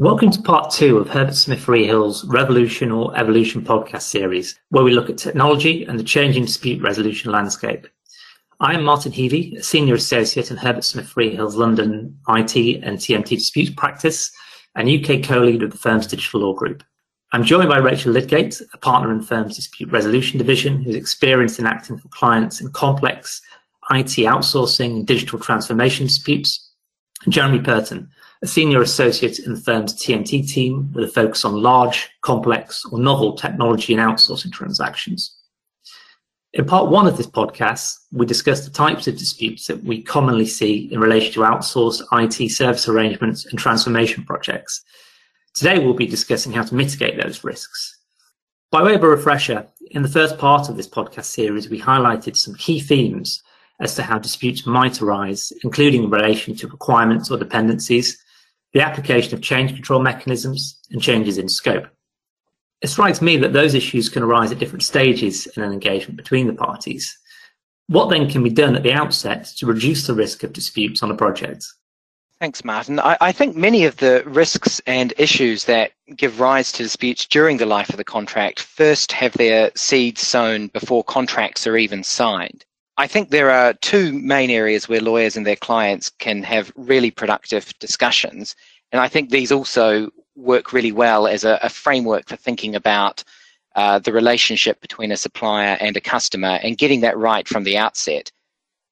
Welcome 0.00 0.30
to 0.30 0.40
part 0.40 0.70
two 0.70 0.98
of 0.98 1.08
Herbert 1.08 1.34
Smith 1.34 1.66
Freehills' 1.66 2.22
Revolution 2.28 2.92
or 2.92 3.16
Evolution 3.18 3.62
podcast 3.62 4.02
series, 4.02 4.56
where 4.68 4.84
we 4.84 4.92
look 4.92 5.10
at 5.10 5.18
technology 5.18 5.82
and 5.82 5.98
the 5.98 6.04
changing 6.04 6.44
dispute 6.44 6.80
resolution 6.80 7.32
landscape. 7.32 7.84
I 8.60 8.74
am 8.74 8.84
Martin 8.84 9.10
Heavey, 9.10 9.58
a 9.58 9.62
senior 9.64 9.94
associate 9.94 10.52
in 10.52 10.56
Herbert 10.56 10.84
Smith 10.84 11.12
Freehills' 11.12 11.56
London 11.56 12.16
IT 12.28 12.80
and 12.84 12.96
TMT 12.96 13.30
disputes 13.30 13.70
practice 13.70 14.30
and 14.76 14.88
UK 14.88 15.20
co-lead 15.24 15.64
of 15.64 15.72
the 15.72 15.76
firm's 15.76 16.06
digital 16.06 16.42
law 16.42 16.52
group. 16.52 16.84
I'm 17.32 17.42
joined 17.42 17.68
by 17.68 17.78
Rachel 17.78 18.12
Lydgate, 18.12 18.62
a 18.72 18.78
partner 18.78 19.10
in 19.10 19.20
firm's 19.20 19.56
dispute 19.56 19.90
resolution 19.90 20.38
division, 20.38 20.80
who's 20.80 20.94
experienced 20.94 21.58
in 21.58 21.66
acting 21.66 21.98
for 21.98 22.06
clients 22.10 22.60
in 22.60 22.70
complex 22.70 23.42
IT 23.90 24.14
outsourcing 24.28 24.98
and 24.98 25.06
digital 25.08 25.40
transformation 25.40 26.06
disputes, 26.06 26.70
and 27.24 27.32
Jeremy 27.32 27.58
Purton, 27.58 28.08
a 28.42 28.46
senior 28.46 28.80
associate 28.80 29.40
in 29.40 29.54
the 29.54 29.60
firm's 29.60 29.94
TMT 29.94 30.48
team 30.48 30.92
with 30.92 31.04
a 31.04 31.12
focus 31.12 31.44
on 31.44 31.60
large, 31.60 32.08
complex, 32.22 32.84
or 32.86 32.98
novel 32.98 33.34
technology 33.34 33.94
and 33.94 34.02
outsourcing 34.02 34.52
transactions. 34.52 35.34
In 36.54 36.64
part 36.64 36.90
one 36.90 37.06
of 37.06 37.16
this 37.16 37.26
podcast, 37.26 37.96
we 38.12 38.24
discussed 38.24 38.64
the 38.64 38.70
types 38.70 39.06
of 39.06 39.18
disputes 39.18 39.66
that 39.66 39.82
we 39.82 40.02
commonly 40.02 40.46
see 40.46 40.88
in 40.92 41.00
relation 41.00 41.32
to 41.34 41.40
outsourced 41.40 42.02
IT 42.12 42.50
service 42.50 42.88
arrangements 42.88 43.44
and 43.46 43.58
transformation 43.58 44.24
projects. 44.24 44.82
Today, 45.54 45.78
we'll 45.78 45.94
be 45.94 46.06
discussing 46.06 46.52
how 46.52 46.62
to 46.62 46.74
mitigate 46.74 47.20
those 47.20 47.44
risks. 47.44 47.98
By 48.70 48.82
way 48.82 48.94
of 48.94 49.02
a 49.02 49.08
refresher, 49.08 49.66
in 49.90 50.02
the 50.02 50.08
first 50.08 50.38
part 50.38 50.68
of 50.68 50.76
this 50.76 50.88
podcast 50.88 51.24
series, 51.24 51.68
we 51.68 51.80
highlighted 51.80 52.36
some 52.36 52.54
key 52.54 52.80
themes 52.80 53.42
as 53.80 53.94
to 53.94 54.02
how 54.02 54.18
disputes 54.18 54.66
might 54.66 55.00
arise, 55.02 55.52
including 55.62 56.04
in 56.04 56.10
relation 56.10 56.54
to 56.56 56.68
requirements 56.68 57.30
or 57.30 57.38
dependencies, 57.38 58.22
the 58.78 58.86
application 58.86 59.34
of 59.34 59.42
change 59.42 59.74
control 59.74 60.00
mechanisms, 60.00 60.78
and 60.92 61.02
changes 61.02 61.36
in 61.36 61.48
scope. 61.48 61.88
It 62.80 62.86
strikes 62.86 63.20
me 63.20 63.36
that 63.38 63.52
those 63.52 63.74
issues 63.74 64.08
can 64.08 64.22
arise 64.22 64.52
at 64.52 64.60
different 64.60 64.84
stages 64.84 65.48
in 65.48 65.64
an 65.64 65.72
engagement 65.72 66.16
between 66.16 66.46
the 66.46 66.52
parties. 66.52 67.18
What 67.88 68.08
then 68.08 68.30
can 68.30 68.44
be 68.44 68.50
done 68.50 68.76
at 68.76 68.84
the 68.84 68.92
outset 68.92 69.46
to 69.56 69.66
reduce 69.66 70.06
the 70.06 70.14
risk 70.14 70.44
of 70.44 70.52
disputes 70.52 71.02
on 71.02 71.10
a 71.10 71.16
project? 71.16 71.66
Thanks, 72.38 72.64
Martin. 72.64 73.00
I, 73.00 73.16
I, 73.20 73.32
think 73.32 73.56
many 73.56 73.84
of 73.84 73.96
the 73.96 74.22
risks 74.24 74.80
and 74.86 75.12
issues 75.18 75.64
that 75.64 75.90
give 76.14 76.38
rise 76.38 76.70
to 76.70 76.84
disputes 76.84 77.26
during 77.26 77.56
the 77.56 77.66
life 77.66 77.90
of 77.90 77.96
the 77.96 78.04
contract 78.04 78.60
first 78.60 79.10
have 79.10 79.32
their 79.32 79.72
seeds 79.74 80.24
sown 80.24 80.68
before 80.68 81.02
contracts 81.02 81.66
are 81.66 81.76
even 81.76 82.04
signed. 82.04 82.64
I 82.98 83.06
think 83.06 83.30
there 83.30 83.50
are 83.50 83.74
two 83.74 84.12
main 84.12 84.50
areas 84.50 84.88
where 84.88 85.00
lawyers 85.00 85.36
and 85.36 85.46
their 85.46 85.56
clients 85.56 86.10
can 86.10 86.42
have 86.42 86.72
really 86.74 87.12
productive 87.12 87.72
discussions. 87.78 88.56
And 88.90 89.00
I 89.00 89.06
think 89.06 89.30
these 89.30 89.52
also 89.52 90.10
work 90.34 90.72
really 90.72 90.90
well 90.90 91.28
as 91.28 91.44
a, 91.44 91.60
a 91.62 91.68
framework 91.68 92.26
for 92.28 92.34
thinking 92.34 92.74
about 92.74 93.22
uh, 93.76 94.00
the 94.00 94.12
relationship 94.12 94.80
between 94.80 95.12
a 95.12 95.16
supplier 95.16 95.78
and 95.80 95.96
a 95.96 96.00
customer 96.00 96.58
and 96.60 96.76
getting 96.76 97.00
that 97.02 97.16
right 97.16 97.46
from 97.46 97.62
the 97.62 97.78
outset. 97.78 98.32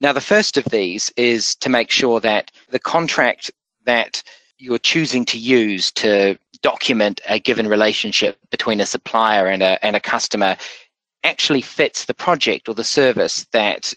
Now, 0.01 0.13
the 0.13 0.21
first 0.21 0.57
of 0.57 0.65
these 0.67 1.13
is 1.17 1.57
to 1.57 1.69
make 1.69 1.91
sure 1.91 2.21
that 2.21 2.53
the 2.71 2.79
contract 2.79 3.51
that 3.87 4.23
you're 4.59 4.79
choosing 4.79 5.25
to 5.25 5.39
use 5.39 5.91
to 5.93 6.39
document 6.63 7.21
a 7.29 7.41
given 7.41 7.67
relationship 7.67 8.39
between 8.51 8.81
a 8.81 8.87
supplier 8.87 9.49
and 9.49 9.63
a, 9.63 9.85
and 9.85 9.97
a 9.97 10.01
customer 10.01 10.57
actually 11.27 11.61
fits 11.61 12.05
the 12.05 12.15
project 12.15 12.69
or 12.69 12.75
the 12.75 12.85
service 12.85 13.47
that 13.53 13.93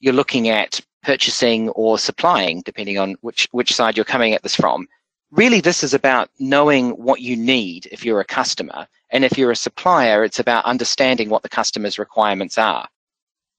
you're 0.00 0.12
looking 0.12 0.48
at 0.48 0.80
purchasing 1.02 1.68
or 1.70 1.98
supplying, 1.98 2.62
depending 2.62 2.98
on 2.98 3.14
which, 3.20 3.48
which 3.52 3.74
side 3.74 3.96
you're 3.96 4.04
coming 4.04 4.34
at 4.34 4.42
this 4.42 4.56
from. 4.56 4.86
Really, 5.30 5.60
this 5.60 5.84
is 5.84 5.94
about 5.94 6.30
knowing 6.38 6.90
what 6.90 7.20
you 7.20 7.36
need 7.36 7.86
if 7.92 8.04
you're 8.04 8.20
a 8.20 8.24
customer. 8.24 8.86
And 9.10 9.24
if 9.24 9.38
you're 9.38 9.52
a 9.52 9.56
supplier, 9.56 10.24
it's 10.24 10.40
about 10.40 10.64
understanding 10.64 11.28
what 11.28 11.42
the 11.42 11.48
customer's 11.48 11.98
requirements 11.98 12.58
are. 12.58 12.88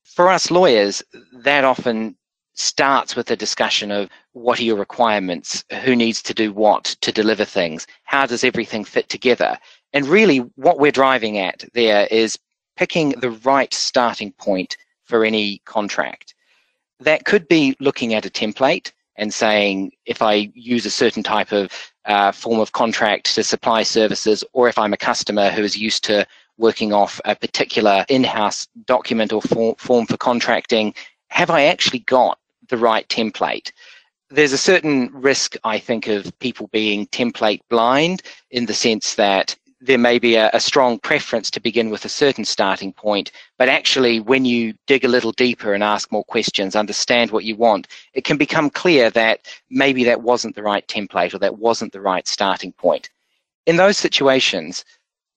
For 0.04 0.30
us 0.30 0.52
lawyers, 0.52 1.04
that 1.34 1.64
often 1.64 2.18
starts 2.54 3.16
with 3.16 3.30
a 3.32 3.36
discussion 3.36 3.92
of 3.92 4.10
what 4.34 4.60
are 4.60 4.64
your 4.64 4.78
requirements, 4.78 5.64
who 5.84 5.96
needs 5.96 6.22
to 6.24 6.34
do 6.34 6.52
what 6.52 6.84
to 7.02 7.12
deliver 7.12 7.46
things, 7.46 7.88
how 8.04 8.26
does 8.26 8.44
everything 8.44 8.84
fit 8.84 9.08
together. 9.10 9.58
And 9.94 10.08
really, 10.08 10.40
what 10.56 10.80
we're 10.80 10.92
driving 10.92 11.38
at 11.38 11.64
there 11.74 12.08
is 12.08 12.38
picking 12.78 13.10
the 13.20 13.32
right 13.32 13.74
starting 13.74 14.32
point 14.34 14.78
for 15.04 15.26
any 15.26 15.60
contract. 15.66 16.34
That 17.00 17.26
could 17.26 17.48
be 17.48 17.76
looking 17.80 18.14
at 18.14 18.26
a 18.26 18.30
template 18.30 18.92
and 19.18 19.34
saying 19.34 19.92
if 20.06 20.22
I 20.22 20.52
use 20.54 20.86
a 20.86 20.92
certain 20.92 21.24
type 21.24 21.52
of 21.52 21.72
uh, 22.06 22.32
form 22.32 22.60
of 22.60 22.72
contract 22.72 23.34
to 23.36 23.44
supply 23.44 23.84
services, 23.84 24.44
or 24.54 24.70
if 24.70 24.78
I'm 24.78 24.94
a 24.94 24.98
customer 24.98 25.50
who 25.50 25.64
is 25.64 25.78
used 25.78 26.04
to 26.06 26.26
working 26.58 26.94
off 26.94 27.20
a 27.26 27.36
particular 27.36 28.06
in 28.10 28.24
house 28.24 28.68
document 28.86 29.34
or 29.34 29.42
for, 29.42 29.76
form 29.78 30.06
for 30.06 30.18
contracting, 30.18 30.94
have 31.30 31.50
I 31.50 31.66
actually 31.66 32.00
got 32.00 32.40
the 32.70 32.78
right 32.78 33.08
template? 33.10 33.72
There's 34.30 34.54
a 34.54 34.58
certain 34.58 35.10
risk, 35.14 35.56
I 35.64 35.80
think, 35.80 36.08
of 36.08 36.38
people 36.40 36.68
being 36.72 37.08
template 37.08 37.62
blind 37.70 38.24
in 38.52 38.66
the 38.66 38.74
sense 38.74 39.16
that 39.16 39.56
there 39.80 39.98
may 39.98 40.18
be 40.18 40.36
a, 40.36 40.50
a, 40.54 40.60
strong 40.60 40.98
preference 41.00 41.52
to 41.52 41.60
begin 41.60 41.90
with 41.90 42.04
a 42.04 42.10
certain 42.10 42.46
starting 42.46 42.92
point, 42.92 43.32
but 43.58 43.70
actually, 43.70 44.20
when 44.20 44.44
you 44.44 44.74
dig 44.88 45.06
a 45.06 45.10
little 45.10 45.32
deeper 45.32 45.74
and 45.74 45.84
ask 45.84 46.12
more 46.12 46.24
questions, 46.24 46.76
understand 46.76 47.32
what 47.32 47.44
you 47.44 47.56
want, 47.56 47.88
it 48.14 48.24
can 48.24 48.38
become 48.38 48.70
clear 48.70 49.10
that 49.12 49.42
maybe 49.70 50.04
that 50.04 50.22
wasn't 50.22 50.56
the 50.56 50.64
right 50.64 50.88
template 50.88 51.34
or 51.34 51.38
that 51.40 51.60
wasn't 51.60 51.94
the 51.94 52.02
right 52.02 52.28
starting 52.28 52.72
point. 52.74 53.10
In 53.68 53.78
those 53.78 53.98
situations, 53.98 54.84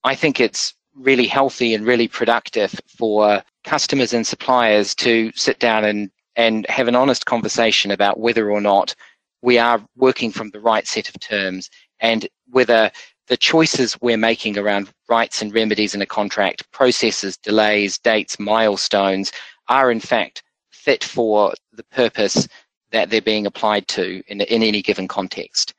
I 0.05 0.15
think 0.15 0.41
it's 0.41 0.73
really 0.95 1.27
healthy 1.27 1.75
and 1.75 1.87
really 1.87 2.09
productive 2.09 2.75
for 2.87 3.43
customers 3.65 4.15
and 4.15 4.27
suppliers 4.27 4.95
to 4.95 5.31
sit 5.35 5.59
down 5.59 5.85
and, 5.85 6.11
and 6.37 6.67
have 6.69 6.89
an 6.89 6.97
honest 6.97 7.27
conversation 7.27 7.91
about 7.91 8.19
whether 8.19 8.51
or 8.51 8.61
not 8.61 8.95
we 9.43 9.59
are 9.59 9.85
working 9.97 10.31
from 10.31 10.51
the 10.51 10.61
right 10.61 10.87
set 10.87 11.09
of 11.09 11.19
terms 11.21 11.71
and 12.01 12.29
whether 12.51 12.91
the 13.31 13.37
choices 13.37 13.97
we're 14.01 14.17
making 14.17 14.59
around 14.59 14.93
rights 15.09 15.41
and 15.41 15.55
remedies 15.55 15.95
in 15.95 16.03
a 16.03 16.07
contract, 16.07 16.69
processes, 16.73 17.37
delays, 17.37 17.97
dates, 17.97 18.41
milestones, 18.41 19.31
are 19.69 19.93
in 19.93 20.01
fact 20.01 20.43
fit 20.73 21.05
for 21.05 21.55
the 21.73 21.85
purpose 21.85 22.49
that 22.91 23.09
they're 23.09 23.23
being 23.23 23.47
applied 23.47 23.87
to 23.87 24.21
in, 24.27 24.41
in 24.41 24.65
any 24.65 24.83
given 24.83 25.07
context. 25.07 25.75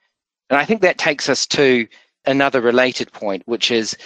And 0.49 0.57
I 0.57 0.63
think 0.63 0.81
that 0.81 0.97
takes 0.97 1.27
us 1.27 1.45
to 1.47 1.85
another 2.25 2.61
related 2.61 3.11
point, 3.11 3.43
which 3.47 3.69
is 3.69 3.97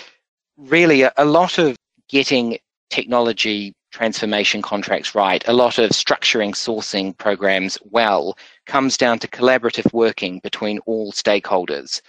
really 0.57 1.03
a, 1.03 1.13
a 1.17 1.25
lot 1.25 1.59
of 1.59 1.77
getting 2.09 2.57
technology 2.89 3.75
transformation 3.91 4.63
contracts 4.63 5.13
right, 5.13 5.47
a 5.47 5.53
lot 5.53 5.77
of 5.77 5.91
structuring 5.91 6.53
sourcing 6.55 7.15
programs 7.15 7.77
well, 7.91 8.35
comes 8.65 8.97
down 8.97 9.19
to 9.19 9.27
collaborative 9.27 9.93
working 9.93 10.39
between 10.39 10.79
all 10.87 11.11
stakeholders 11.11 12.01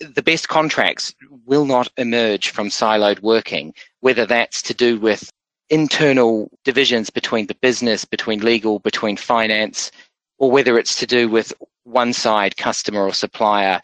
the 0.00 0.22
best 0.22 0.48
contracts 0.48 1.14
will 1.46 1.66
not 1.66 1.90
emerge 1.96 2.50
from 2.50 2.68
siloed 2.68 3.20
working, 3.20 3.74
whether 4.00 4.26
that's 4.26 4.62
to 4.62 4.74
do 4.74 4.98
with 4.98 5.30
internal 5.70 6.50
divisions 6.64 7.10
between 7.10 7.46
the 7.46 7.56
business, 7.56 8.04
between 8.04 8.40
legal, 8.40 8.78
between 8.80 9.16
finance, 9.16 9.90
or 10.38 10.50
whether 10.50 10.78
it's 10.78 10.96
to 10.96 11.06
do 11.06 11.28
with 11.28 11.52
one 11.84 12.12
side, 12.12 12.56
customer 12.56 13.02
or 13.06 13.12
supplier, 13.12 13.80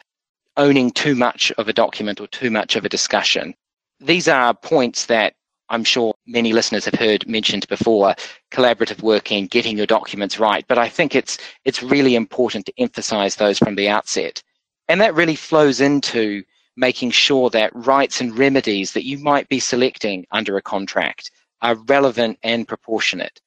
owning 0.57 0.91
too 0.91 1.15
much 1.15 1.53
of 1.59 1.69
a 1.69 1.73
document 1.73 2.21
or 2.21 2.27
too 2.29 2.51
much 2.51 2.77
of 2.77 2.85
a 2.85 2.89
discussion. 2.89 3.55
These 4.01 4.29
are 4.29 4.55
points 4.55 5.07
that 5.07 5.35
I'm 5.71 5.85
sure 5.85 6.15
many 6.27 6.53
listeners 6.53 6.85
have 6.85 6.95
heard 6.95 7.27
mentioned 7.29 7.67
before, 7.69 8.15
collaborative 8.51 9.03
working, 9.03 9.47
getting 9.47 9.77
your 9.77 9.87
documents 9.87 10.41
right. 10.41 10.65
But 10.67 10.79
I 10.79 10.89
think 10.89 11.15
it's 11.15 11.39
it's 11.65 11.83
really 11.83 12.17
important 12.17 12.67
to 12.67 12.73
emphasize 12.79 13.37
those 13.37 13.59
from 13.59 13.77
the 13.77 13.89
outset. 13.89 14.43
And 14.91 15.01
that 15.01 15.15
really 15.15 15.37
flows 15.37 15.81
into 15.81 16.43
making 16.77 17.13
sure 17.13 17.49
that 17.51 17.71
rights 17.77 18.21
and 18.21 18.37
remedies 18.37 18.93
that 18.95 19.07
you 19.07 19.19
might 19.19 19.49
be 19.49 19.61
selecting 19.61 20.27
under 20.33 20.57
a 20.57 20.63
contract 20.63 21.31
are 21.63 21.77
relevant 21.77 22.41
and 22.43 22.67
proportionate. 22.67 23.41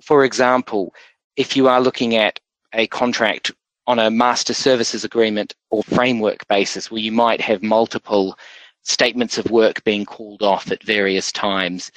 For 0.00 0.24
example, 0.24 0.94
if 1.36 1.58
you 1.58 1.68
are 1.68 1.82
looking 1.82 2.16
at 2.16 2.40
a 2.72 2.86
contract 2.86 3.52
on 3.86 3.98
a 3.98 4.10
master 4.10 4.54
services 4.54 5.04
agreement 5.04 5.54
or 5.68 5.82
framework 5.82 6.48
basis 6.48 6.90
where 6.90 7.02
you 7.02 7.12
might 7.12 7.42
have 7.42 7.62
multiple 7.62 8.38
statements 8.82 9.36
of 9.36 9.50
work 9.50 9.84
being 9.84 10.06
called 10.06 10.42
off 10.42 10.72
at 10.72 10.82
various 10.82 11.30
times, 11.32 11.92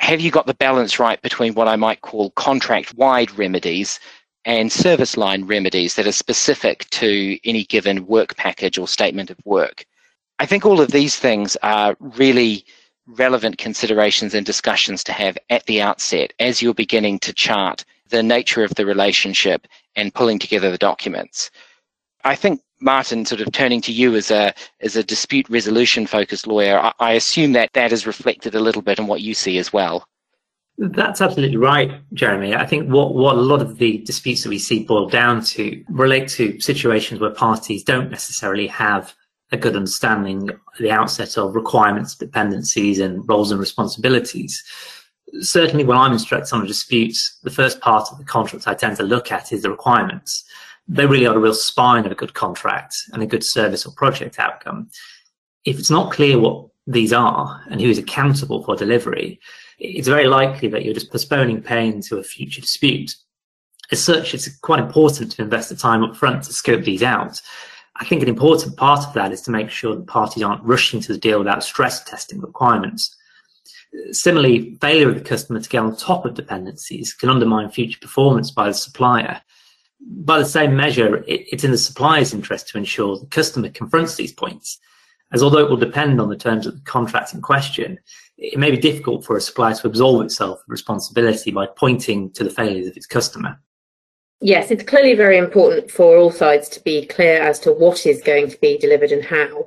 have 0.00 0.20
you 0.20 0.30
got 0.30 0.46
the 0.46 0.52
balance 0.52 0.98
right 0.98 1.22
between 1.22 1.54
what 1.54 1.68
I 1.68 1.76
might 1.76 2.02
call 2.02 2.32
contract 2.32 2.92
wide 2.96 3.30
remedies 3.38 3.98
and 4.44 4.70
service 4.70 5.16
line 5.16 5.44
remedies 5.44 5.94
that 5.94 6.06
are 6.06 6.12
specific 6.12 6.88
to 6.90 7.38
any 7.44 7.64
given 7.64 8.06
work 8.06 8.36
package 8.36 8.78
or 8.78 8.86
statement 8.86 9.30
of 9.30 9.38
work. 9.44 9.86
I 10.38 10.46
think 10.46 10.66
all 10.66 10.80
of 10.80 10.90
these 10.90 11.16
things 11.16 11.56
are 11.62 11.96
really 12.00 12.64
relevant 13.06 13.58
considerations 13.58 14.34
and 14.34 14.44
discussions 14.44 15.04
to 15.04 15.12
have 15.12 15.38
at 15.50 15.66
the 15.66 15.80
outset 15.80 16.32
as 16.40 16.62
you're 16.62 16.74
beginning 16.74 17.18
to 17.20 17.32
chart 17.32 17.84
the 18.08 18.22
nature 18.22 18.64
of 18.64 18.74
the 18.74 18.86
relationship 18.86 19.66
and 19.96 20.14
pulling 20.14 20.38
together 20.38 20.70
the 20.70 20.78
documents. 20.78 21.50
I 22.24 22.34
think 22.34 22.60
Martin, 22.80 23.24
sort 23.24 23.40
of 23.40 23.52
turning 23.52 23.80
to 23.82 23.92
you 23.92 24.14
as 24.16 24.30
a 24.30 24.52
as 24.80 24.96
a 24.96 25.02
dispute 25.02 25.48
resolution 25.48 26.06
focused 26.06 26.46
lawyer, 26.46 26.78
I, 26.78 26.92
I 26.98 27.12
assume 27.12 27.52
that 27.52 27.72
that 27.74 27.92
is 27.92 28.06
reflected 28.06 28.54
a 28.54 28.60
little 28.60 28.82
bit 28.82 28.98
in 28.98 29.06
what 29.06 29.20
you 29.20 29.34
see 29.34 29.58
as 29.58 29.72
well. 29.72 30.06
That's 30.76 31.20
absolutely 31.20 31.56
right, 31.56 32.00
Jeremy. 32.14 32.54
I 32.54 32.66
think 32.66 32.88
what, 32.88 33.14
what 33.14 33.36
a 33.36 33.40
lot 33.40 33.62
of 33.62 33.78
the 33.78 33.98
disputes 33.98 34.42
that 34.42 34.48
we 34.48 34.58
see 34.58 34.82
boil 34.82 35.08
down 35.08 35.44
to 35.44 35.84
relate 35.88 36.28
to 36.30 36.58
situations 36.60 37.20
where 37.20 37.30
parties 37.30 37.84
don't 37.84 38.10
necessarily 38.10 38.66
have 38.66 39.14
a 39.52 39.56
good 39.56 39.76
understanding 39.76 40.50
at 40.50 40.58
the 40.80 40.90
outset 40.90 41.38
of 41.38 41.54
requirements, 41.54 42.16
dependencies, 42.16 42.98
and 42.98 43.26
roles 43.28 43.52
and 43.52 43.60
responsibilities. 43.60 44.64
Certainly, 45.40 45.84
when 45.84 45.96
I'm 45.98 46.12
instructing 46.12 46.58
on 46.58 46.66
disputes, 46.66 47.38
the 47.44 47.50
first 47.50 47.80
part 47.80 48.10
of 48.10 48.18
the 48.18 48.24
contract 48.24 48.66
I 48.66 48.74
tend 48.74 48.96
to 48.96 49.04
look 49.04 49.30
at 49.30 49.52
is 49.52 49.62
the 49.62 49.70
requirements. 49.70 50.44
They 50.88 51.06
really 51.06 51.26
are 51.26 51.34
the 51.34 51.40
real 51.40 51.54
spine 51.54 52.04
of 52.04 52.12
a 52.12 52.16
good 52.16 52.34
contract 52.34 52.96
and 53.12 53.22
a 53.22 53.26
good 53.26 53.44
service 53.44 53.86
or 53.86 53.92
project 53.92 54.40
outcome. 54.40 54.90
If 55.64 55.78
it's 55.78 55.90
not 55.90 56.12
clear 56.12 56.38
what 56.38 56.66
these 56.86 57.12
are 57.12 57.62
and 57.70 57.80
who 57.80 57.88
is 57.88 57.98
accountable 57.98 58.62
for 58.64 58.76
delivery, 58.76 59.40
it's 59.84 60.08
very 60.08 60.26
likely 60.26 60.68
that 60.68 60.84
you're 60.84 60.94
just 60.94 61.12
postponing 61.12 61.62
pain 61.62 62.00
to 62.02 62.18
a 62.18 62.22
future 62.22 62.60
dispute. 62.60 63.14
As 63.92 64.02
such, 64.02 64.34
it's 64.34 64.48
quite 64.58 64.80
important 64.80 65.32
to 65.32 65.42
invest 65.42 65.68
the 65.68 65.76
time 65.76 66.02
up 66.02 66.16
front 66.16 66.44
to 66.44 66.52
scope 66.52 66.84
these 66.84 67.02
out. 67.02 67.40
I 67.96 68.04
think 68.04 68.22
an 68.22 68.28
important 68.28 68.76
part 68.76 69.06
of 69.06 69.12
that 69.14 69.30
is 69.30 69.42
to 69.42 69.50
make 69.50 69.70
sure 69.70 69.94
that 69.94 70.06
parties 70.06 70.42
aren't 70.42 70.64
rushing 70.64 71.00
to 71.00 71.12
the 71.12 71.18
deal 71.18 71.38
without 71.38 71.62
stress 71.62 72.02
testing 72.02 72.40
requirements. 72.40 73.14
Similarly, 74.10 74.76
failure 74.80 75.10
of 75.10 75.14
the 75.14 75.20
customer 75.20 75.60
to 75.60 75.68
get 75.68 75.82
on 75.82 75.94
top 75.96 76.24
of 76.24 76.34
dependencies 76.34 77.12
can 77.12 77.28
undermine 77.28 77.70
future 77.70 78.00
performance 78.00 78.50
by 78.50 78.66
the 78.66 78.74
supplier. 78.74 79.40
By 80.00 80.38
the 80.38 80.44
same 80.44 80.76
measure, 80.76 81.22
it's 81.28 81.62
in 81.62 81.70
the 81.70 81.78
supplier's 81.78 82.34
interest 82.34 82.68
to 82.68 82.78
ensure 82.78 83.18
the 83.18 83.26
customer 83.26 83.68
confronts 83.68 84.16
these 84.16 84.32
points, 84.32 84.80
as 85.34 85.42
although 85.42 85.58
it 85.58 85.68
will 85.68 85.76
depend 85.76 86.20
on 86.20 86.28
the 86.28 86.36
terms 86.36 86.64
of 86.64 86.76
the 86.76 86.84
contract 86.84 87.34
in 87.34 87.42
question, 87.42 87.98
it 88.38 88.58
may 88.58 88.70
be 88.70 88.76
difficult 88.76 89.24
for 89.24 89.36
a 89.36 89.40
supplier 89.40 89.74
to 89.74 89.86
absolve 89.88 90.22
itself 90.22 90.60
of 90.60 90.64
responsibility 90.68 91.50
by 91.50 91.66
pointing 91.66 92.30
to 92.32 92.44
the 92.44 92.50
failures 92.50 92.86
of 92.86 92.96
its 92.96 93.06
customer. 93.06 93.60
Yes, 94.40 94.70
it's 94.70 94.84
clearly 94.84 95.14
very 95.14 95.36
important 95.36 95.90
for 95.90 96.16
all 96.16 96.30
sides 96.30 96.68
to 96.70 96.80
be 96.84 97.06
clear 97.06 97.42
as 97.42 97.58
to 97.60 97.72
what 97.72 98.06
is 98.06 98.22
going 98.22 98.48
to 98.48 98.60
be 98.60 98.78
delivered 98.78 99.10
and 99.10 99.24
how. 99.24 99.66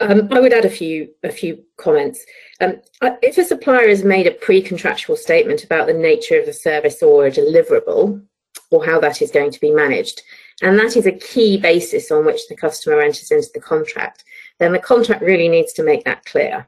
Um, 0.00 0.28
I 0.30 0.40
would 0.40 0.52
add 0.52 0.64
a 0.64 0.70
few 0.70 1.08
a 1.22 1.30
few 1.30 1.62
comments. 1.78 2.24
Um, 2.60 2.80
if 3.22 3.38
a 3.38 3.44
supplier 3.44 3.88
has 3.88 4.04
made 4.04 4.26
a 4.26 4.30
pre-contractual 4.30 5.16
statement 5.16 5.64
about 5.64 5.86
the 5.86 5.94
nature 5.94 6.38
of 6.38 6.46
the 6.46 6.52
service 6.52 7.02
or 7.02 7.26
a 7.26 7.30
deliverable, 7.30 8.22
or 8.70 8.84
how 8.84 9.00
that 9.00 9.22
is 9.22 9.30
going 9.30 9.50
to 9.50 9.60
be 9.60 9.70
managed, 9.70 10.22
and 10.62 10.78
that 10.78 10.96
is 10.96 11.06
a 11.06 11.12
key 11.12 11.58
basis 11.58 12.10
on 12.10 12.24
which 12.24 12.48
the 12.48 12.56
customer 12.56 13.00
enters 13.00 13.30
into 13.30 13.48
the 13.52 13.60
contract, 13.60 14.24
then 14.58 14.72
the 14.72 14.78
contract 14.78 15.22
really 15.22 15.48
needs 15.48 15.72
to 15.74 15.82
make 15.82 16.04
that 16.04 16.24
clear 16.24 16.66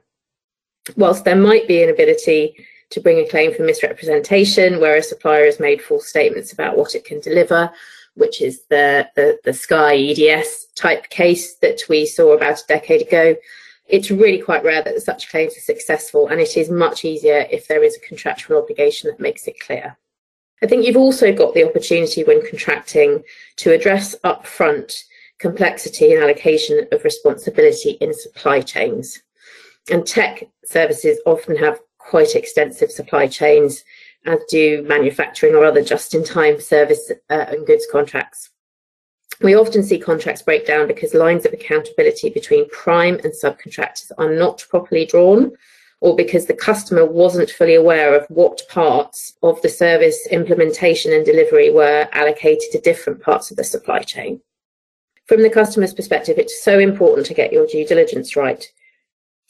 whilst 0.95 1.25
there 1.25 1.35
might 1.35 1.67
be 1.67 1.83
an 1.83 1.89
ability 1.89 2.55
to 2.91 2.99
bring 2.99 3.19
a 3.19 3.27
claim 3.27 3.53
for 3.53 3.63
misrepresentation 3.63 4.79
where 4.79 4.97
a 4.97 5.03
supplier 5.03 5.45
has 5.45 5.59
made 5.59 5.81
false 5.81 6.07
statements 6.07 6.53
about 6.53 6.77
what 6.77 6.95
it 6.95 7.05
can 7.05 7.19
deliver, 7.19 7.71
which 8.15 8.41
is 8.41 8.63
the, 8.69 9.07
the, 9.15 9.39
the 9.43 9.53
Sky 9.53 9.95
EDS 9.95 10.67
type 10.75 11.09
case 11.09 11.55
that 11.57 11.81
we 11.87 12.05
saw 12.05 12.33
about 12.33 12.59
a 12.59 12.67
decade 12.67 13.01
ago. 13.07 13.35
It's 13.87 14.11
really 14.11 14.41
quite 14.41 14.63
rare 14.63 14.83
that 14.83 15.01
such 15.01 15.29
claims 15.29 15.57
are 15.57 15.61
successful, 15.61 16.27
and 16.27 16.39
it 16.39 16.57
is 16.57 16.69
much 16.69 17.05
easier 17.05 17.47
if 17.51 17.67
there 17.67 17.83
is 17.83 17.95
a 17.95 18.07
contractual 18.07 18.61
obligation 18.61 19.09
that 19.09 19.19
makes 19.19 19.47
it 19.47 19.59
clear. 19.59 19.97
I 20.61 20.67
think 20.67 20.85
you've 20.85 20.97
also 20.97 21.33
got 21.33 21.53
the 21.53 21.67
opportunity 21.67 22.23
when 22.23 22.45
contracting 22.47 23.23
to 23.57 23.71
address 23.73 24.15
upfront 24.23 25.03
complexity 25.39 26.13
and 26.13 26.21
allocation 26.21 26.85
of 26.91 27.03
responsibility 27.03 27.91
in 28.01 28.13
supply 28.13 28.61
chains. 28.61 29.21
And 29.89 30.05
tech 30.05 30.43
services 30.65 31.19
often 31.25 31.55
have 31.55 31.79
quite 31.97 32.35
extensive 32.35 32.91
supply 32.91 33.27
chains, 33.27 33.83
as 34.25 34.39
do 34.49 34.83
manufacturing 34.83 35.55
or 35.55 35.63
other 35.63 35.81
just 35.81 36.13
in 36.13 36.23
time 36.23 36.59
service 36.59 37.11
uh, 37.29 37.45
and 37.47 37.65
goods 37.65 37.87
contracts. 37.89 38.49
We 39.41 39.55
often 39.55 39.83
see 39.83 39.97
contracts 39.97 40.41
break 40.41 40.67
down 40.67 40.87
because 40.87 41.13
lines 41.13 41.45
of 41.45 41.53
accountability 41.53 42.29
between 42.29 42.69
prime 42.69 43.15
and 43.23 43.31
subcontractors 43.31 44.11
are 44.17 44.33
not 44.33 44.65
properly 44.69 45.05
drawn, 45.05 45.53
or 46.01 46.15
because 46.15 46.45
the 46.45 46.53
customer 46.53 47.05
wasn't 47.05 47.49
fully 47.49 47.75
aware 47.75 48.15
of 48.15 48.25
what 48.29 48.61
parts 48.69 49.33
of 49.43 49.61
the 49.61 49.69
service 49.69 50.27
implementation 50.31 51.11
and 51.11 51.25
delivery 51.25 51.69
were 51.69 52.07
allocated 52.13 52.71
to 52.71 52.79
different 52.81 53.21
parts 53.21 53.51
of 53.51 53.57
the 53.57 53.63
supply 53.63 53.99
chain. 53.99 54.41
From 55.25 55.43
the 55.43 55.49
customer's 55.49 55.93
perspective, 55.93 56.37
it's 56.37 56.63
so 56.63 56.79
important 56.79 57.27
to 57.27 57.33
get 57.33 57.53
your 57.53 57.67
due 57.67 57.85
diligence 57.85 58.35
right 58.35 58.65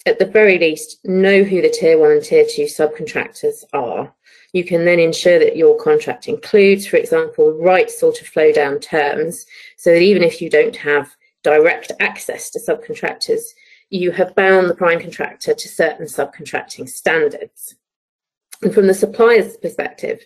at 0.05 0.17
the 0.17 0.25
very 0.25 0.57
least, 0.57 0.99
know 1.03 1.43
who 1.43 1.61
the 1.61 1.69
tier 1.69 1.99
one 1.99 2.11
and 2.11 2.23
tier 2.23 2.45
two 2.45 2.63
subcontractors 2.63 3.63
are. 3.73 4.13
You 4.53 4.63
can 4.63 4.85
then 4.85 4.99
ensure 4.99 5.39
that 5.39 5.57
your 5.57 5.77
contract 5.77 6.27
includes, 6.27 6.87
for 6.87 6.97
example, 6.97 7.47
the 7.47 7.63
right 7.63 7.89
sort 7.89 8.21
of 8.21 8.27
flow 8.27 8.51
down 8.51 8.79
terms, 8.79 9.45
so 9.77 9.91
that 9.91 10.01
even 10.01 10.23
if 10.23 10.41
you 10.41 10.49
don't 10.49 10.75
have 10.75 11.15
direct 11.43 11.91
access 11.99 12.49
to 12.51 12.59
subcontractors, 12.59 13.41
you 13.89 14.11
have 14.11 14.35
bound 14.35 14.69
the 14.69 14.75
prime 14.75 14.99
contractor 14.99 15.53
to 15.53 15.67
certain 15.67 16.05
subcontracting 16.05 16.87
standards. 16.87 17.75
And 18.61 18.73
from 18.73 18.87
the 18.87 18.93
supplier's 18.93 19.57
perspective, 19.57 20.21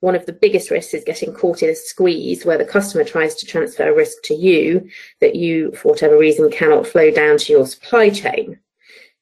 one 0.00 0.14
of 0.14 0.26
the 0.26 0.32
biggest 0.32 0.70
risks 0.70 0.92
is 0.92 1.04
getting 1.04 1.32
caught 1.32 1.62
in 1.62 1.70
a 1.70 1.74
squeeze 1.74 2.44
where 2.44 2.58
the 2.58 2.64
customer 2.64 3.04
tries 3.04 3.34
to 3.36 3.46
transfer 3.46 3.94
risk 3.94 4.18
to 4.24 4.34
you 4.34 4.88
that 5.20 5.34
you, 5.34 5.72
for 5.72 5.92
whatever 5.92 6.18
reason, 6.18 6.50
cannot 6.50 6.86
flow 6.86 7.10
down 7.10 7.38
to 7.38 7.52
your 7.52 7.66
supply 7.66 8.10
chain. 8.10 8.58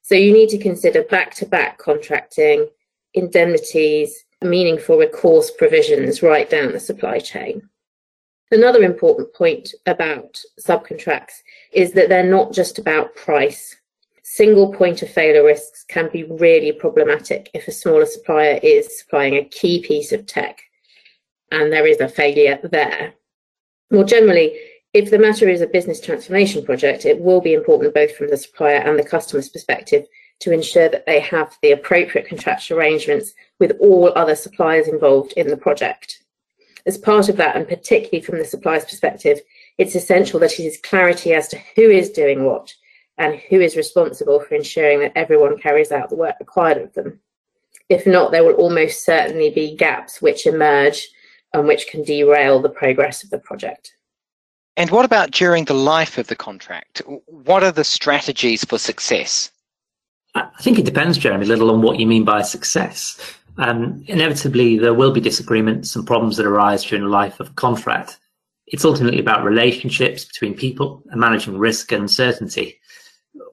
So 0.02 0.14
you 0.14 0.32
need 0.32 0.48
to 0.50 0.58
consider 0.58 1.02
back 1.02 1.34
to 1.36 1.46
back 1.46 1.78
contracting, 1.78 2.68
indemnities, 3.14 4.24
meaningful 4.42 4.98
recourse 4.98 5.50
provisions 5.50 6.22
right 6.22 6.50
down 6.50 6.72
the 6.72 6.80
supply 6.80 7.18
chain. 7.18 7.68
Another 8.50 8.82
important 8.82 9.32
point 9.32 9.72
about 9.86 10.40
subcontracts 10.60 11.42
is 11.72 11.92
that 11.92 12.08
they're 12.08 12.22
not 12.22 12.52
just 12.52 12.78
about 12.78 13.16
price. 13.16 13.76
Single 14.26 14.72
point 14.72 15.02
of 15.02 15.10
failure 15.10 15.44
risks 15.44 15.84
can 15.86 16.08
be 16.10 16.24
really 16.24 16.72
problematic 16.72 17.50
if 17.52 17.68
a 17.68 17.72
smaller 17.72 18.06
supplier 18.06 18.58
is 18.62 18.98
supplying 18.98 19.34
a 19.34 19.44
key 19.44 19.82
piece 19.82 20.12
of 20.12 20.24
tech 20.24 20.62
and 21.52 21.70
there 21.70 21.86
is 21.86 22.00
a 22.00 22.08
failure 22.08 22.58
there. 22.62 23.12
More 23.90 24.02
generally, 24.02 24.58
if 24.94 25.10
the 25.10 25.18
matter 25.18 25.46
is 25.46 25.60
a 25.60 25.66
business 25.66 26.00
transformation 26.00 26.64
project, 26.64 27.04
it 27.04 27.20
will 27.20 27.42
be 27.42 27.52
important 27.52 27.92
both 27.92 28.16
from 28.16 28.28
the 28.28 28.38
supplier 28.38 28.78
and 28.78 28.98
the 28.98 29.04
customer's 29.04 29.50
perspective 29.50 30.06
to 30.40 30.52
ensure 30.52 30.88
that 30.88 31.04
they 31.04 31.20
have 31.20 31.58
the 31.60 31.72
appropriate 31.72 32.26
contractual 32.26 32.78
arrangements 32.78 33.34
with 33.60 33.76
all 33.78 34.10
other 34.16 34.34
suppliers 34.34 34.88
involved 34.88 35.34
in 35.36 35.48
the 35.48 35.56
project. 35.56 36.24
As 36.86 36.96
part 36.96 37.28
of 37.28 37.36
that, 37.36 37.56
and 37.56 37.68
particularly 37.68 38.22
from 38.22 38.38
the 38.38 38.44
supplier's 38.46 38.86
perspective, 38.86 39.42
it's 39.76 39.94
essential 39.94 40.40
that 40.40 40.58
it 40.58 40.64
is 40.64 40.80
clarity 40.82 41.34
as 41.34 41.46
to 41.48 41.60
who 41.76 41.90
is 41.90 42.08
doing 42.08 42.44
what 42.44 42.72
and 43.18 43.36
who 43.48 43.60
is 43.60 43.76
responsible 43.76 44.40
for 44.40 44.54
ensuring 44.54 45.00
that 45.00 45.16
everyone 45.16 45.58
carries 45.58 45.92
out 45.92 46.10
the 46.10 46.16
work 46.16 46.36
required 46.40 46.78
of 46.78 46.92
them. 46.94 47.20
If 47.88 48.06
not, 48.06 48.32
there 48.32 48.44
will 48.44 48.54
almost 48.54 49.04
certainly 49.04 49.50
be 49.50 49.76
gaps 49.76 50.20
which 50.20 50.46
emerge 50.46 51.08
and 51.52 51.66
which 51.66 51.86
can 51.86 52.02
derail 52.02 52.60
the 52.60 52.68
progress 52.68 53.22
of 53.22 53.30
the 53.30 53.38
project. 53.38 53.94
And 54.76 54.90
what 54.90 55.04
about 55.04 55.30
during 55.30 55.64
the 55.64 55.74
life 55.74 56.18
of 56.18 56.26
the 56.26 56.34
contract? 56.34 57.00
What 57.26 57.62
are 57.62 57.70
the 57.70 57.84
strategies 57.84 58.64
for 58.64 58.78
success? 58.78 59.52
I 60.34 60.48
think 60.60 60.80
it 60.80 60.84
depends, 60.84 61.16
Jeremy, 61.16 61.44
a 61.44 61.48
little 61.48 61.70
on 61.70 61.80
what 61.80 62.00
you 62.00 62.06
mean 62.06 62.24
by 62.24 62.42
success. 62.42 63.20
Um, 63.58 64.02
inevitably, 64.08 64.78
there 64.78 64.94
will 64.94 65.12
be 65.12 65.20
disagreements 65.20 65.94
and 65.94 66.04
problems 66.04 66.36
that 66.36 66.46
arise 66.46 66.82
during 66.82 67.04
the 67.04 67.10
life 67.10 67.38
of 67.38 67.50
a 67.50 67.52
contract. 67.52 68.18
It's 68.66 68.84
ultimately 68.84 69.20
about 69.20 69.44
relationships 69.44 70.24
between 70.24 70.54
people 70.54 71.04
and 71.10 71.20
managing 71.20 71.56
risk 71.56 71.92
and 71.92 72.02
uncertainty. 72.02 72.80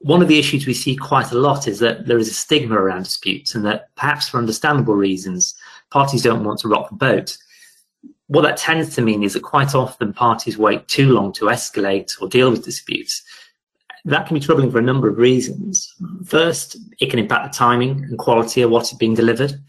One 0.04 0.22
of 0.22 0.28
the 0.28 0.40
issues 0.40 0.66
we 0.66 0.74
see 0.74 0.96
quite 0.96 1.32
a 1.32 1.38
lot 1.38 1.68
is 1.68 1.80
that 1.80 2.08
there 2.08 2.18
is 2.18 2.30
a 2.30 2.34
stigma 2.34 2.76
around 2.76 3.04
disputes 3.04 3.54
and 3.54 3.66
that 3.66 3.94
perhaps 3.96 4.30
for 4.30 4.40
understandable 4.40 4.96
reasons, 4.96 5.54
parties 5.92 6.24
don't 6.24 6.44
want 6.44 6.60
to 6.62 6.68
rock 6.68 6.90
the 6.90 6.96
boat 6.96 7.38
what 8.32 8.44
that 8.44 8.56
tends 8.56 8.96
to 8.96 9.02
mean 9.02 9.24
is 9.24 9.34
that 9.34 9.44
quite 9.44 9.76
often 9.76 10.14
parties 10.14 10.58
wait 10.58 10.88
too 10.88 11.12
long 11.12 11.34
to 11.34 11.48
escalate 11.48 12.14
or 12.22 12.30
deal 12.30 12.50
with 12.50 12.64
disputes. 12.64 13.22
That 14.06 14.26
can 14.26 14.36
be 14.36 14.40
troubling 14.40 14.72
for 14.72 14.80
a 14.80 14.84
number 14.84 15.10
of 15.10 15.18
reasons. 15.18 15.94
First, 16.24 16.78
it 17.02 17.10
can 17.10 17.20
impact 17.20 17.52
the 17.52 17.58
timing 17.58 18.06
and 18.06 18.18
quality 18.18 18.62
of 18.62 18.72
what's 18.72 18.94
being 18.94 19.16
delivered. 19.16 19.62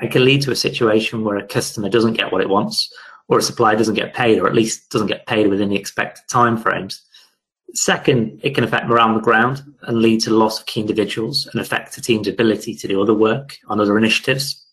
It 0.00 0.10
can 0.10 0.24
lead 0.24 0.40
to 0.42 0.52
a 0.52 0.56
situation 0.56 1.22
where 1.22 1.36
a 1.36 1.46
customer 1.46 1.90
doesn't 1.90 2.14
get 2.14 2.32
what 2.32 2.40
it 2.40 2.48
wants, 2.48 2.90
or 3.28 3.36
a 3.36 3.42
supplier 3.42 3.76
doesn't 3.76 3.94
get 3.94 4.14
paid, 4.14 4.38
or 4.38 4.46
at 4.46 4.54
least 4.54 4.88
doesn't 4.88 5.08
get 5.08 5.26
paid 5.26 5.48
within 5.48 5.68
the 5.68 5.76
expected 5.76 6.24
timeframes. 6.32 7.02
Second, 7.74 8.40
it 8.42 8.54
can 8.54 8.64
affect 8.64 8.86
morale 8.86 9.08
on 9.08 9.14
the 9.14 9.20
ground 9.20 9.62
and 9.82 10.00
lead 10.00 10.20
to 10.22 10.30
the 10.30 10.36
loss 10.36 10.60
of 10.60 10.66
key 10.66 10.80
individuals 10.80 11.46
and 11.46 11.60
affect 11.60 11.94
the 11.94 12.00
team's 12.00 12.26
ability 12.26 12.74
to 12.74 12.88
do 12.88 13.00
other 13.00 13.14
work 13.14 13.58
on 13.68 13.80
other 13.80 13.98
initiatives. 13.98 14.64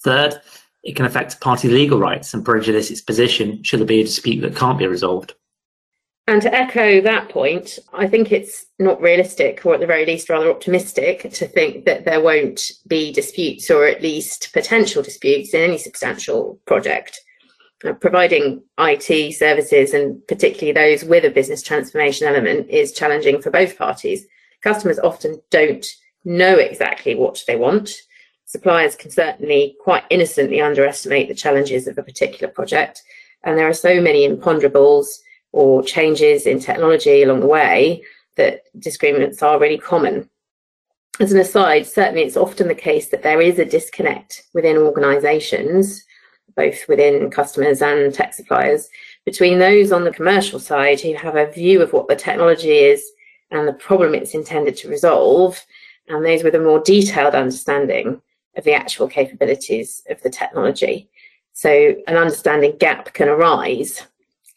Third, 0.00 0.40
it 0.82 0.94
can 0.94 1.06
affect 1.06 1.34
a 1.34 1.38
party's 1.38 1.72
legal 1.72 1.98
rights 1.98 2.34
and 2.34 2.44
prejudice 2.44 2.90
its 2.90 3.00
position 3.00 3.62
should 3.62 3.80
there 3.80 3.86
be 3.86 4.00
a 4.00 4.04
dispute 4.04 4.42
that 4.42 4.54
can't 4.54 4.78
be 4.78 4.86
resolved. 4.86 5.34
And 6.28 6.42
to 6.42 6.52
echo 6.52 7.00
that 7.02 7.28
point, 7.28 7.78
I 7.92 8.08
think 8.08 8.32
it's 8.32 8.66
not 8.80 9.00
realistic, 9.00 9.64
or 9.64 9.74
at 9.74 9.80
the 9.80 9.86
very 9.86 10.04
least, 10.04 10.28
rather 10.28 10.50
optimistic, 10.50 11.30
to 11.32 11.46
think 11.46 11.84
that 11.84 12.04
there 12.04 12.20
won't 12.20 12.72
be 12.86 13.12
disputes 13.12 13.70
or 13.70 13.86
at 13.86 14.02
least 14.02 14.52
potential 14.52 15.02
disputes 15.02 15.54
in 15.54 15.60
any 15.60 15.78
substantial 15.78 16.58
project. 16.66 17.20
Uh, 17.86 17.92
providing 17.92 18.62
IT 18.78 19.34
services 19.34 19.94
and 19.94 20.26
particularly 20.26 20.72
those 20.72 21.04
with 21.04 21.24
a 21.24 21.30
business 21.30 21.62
transformation 21.62 22.26
element 22.26 22.68
is 22.68 22.92
challenging 22.92 23.40
for 23.40 23.50
both 23.50 23.78
parties. 23.78 24.26
Customers 24.62 24.98
often 24.98 25.40
don't 25.50 25.86
know 26.24 26.56
exactly 26.56 27.14
what 27.14 27.42
they 27.46 27.54
want. 27.54 27.92
Suppliers 28.46 28.96
can 28.96 29.10
certainly 29.10 29.76
quite 29.82 30.04
innocently 30.10 30.60
underestimate 30.60 31.28
the 31.28 31.34
challenges 31.34 31.86
of 31.86 31.98
a 31.98 32.02
particular 32.02 32.52
project. 32.52 33.02
And 33.44 33.56
there 33.56 33.68
are 33.68 33.74
so 33.74 34.00
many 34.00 34.28
imponderables 34.28 35.06
or 35.52 35.82
changes 35.82 36.46
in 36.46 36.58
technology 36.58 37.22
along 37.22 37.40
the 37.40 37.46
way 37.46 38.02
that 38.36 38.62
disagreements 38.78 39.42
are 39.42 39.60
really 39.60 39.78
common. 39.78 40.28
As 41.20 41.32
an 41.32 41.38
aside, 41.38 41.86
certainly 41.86 42.22
it's 42.22 42.36
often 42.36 42.68
the 42.68 42.74
case 42.74 43.08
that 43.08 43.22
there 43.22 43.40
is 43.40 43.58
a 43.58 43.64
disconnect 43.64 44.44
within 44.54 44.76
organisations, 44.76 46.04
both 46.56 46.88
within 46.88 47.30
customers 47.30 47.82
and 47.82 48.12
tech 48.12 48.34
suppliers, 48.34 48.88
between 49.24 49.58
those 49.58 49.92
on 49.92 50.04
the 50.04 50.10
commercial 50.10 50.58
side 50.58 51.00
who 51.00 51.14
have 51.14 51.36
a 51.36 51.50
view 51.50 51.82
of 51.82 51.92
what 51.92 52.08
the 52.08 52.16
technology 52.16 52.70
is 52.70 53.04
and 53.50 53.68
the 53.68 53.72
problem 53.72 54.14
it's 54.14 54.34
intended 54.34 54.76
to 54.76 54.88
resolve, 54.88 55.64
and 56.08 56.24
those 56.24 56.42
with 56.42 56.54
a 56.54 56.60
more 56.60 56.80
detailed 56.80 57.34
understanding 57.34 58.20
of 58.56 58.64
the 58.64 58.72
actual 58.72 59.06
capabilities 59.06 60.02
of 60.08 60.20
the 60.22 60.30
technology. 60.30 61.08
So 61.52 61.94
an 62.06 62.16
understanding 62.16 62.76
gap 62.78 63.12
can 63.12 63.28
arise 63.28 64.02